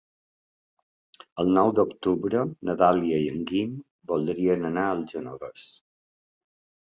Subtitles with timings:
[1.41, 3.75] El nou d'octubre na Dàlia i en Guim
[4.13, 5.69] voldrien anar al Genovés.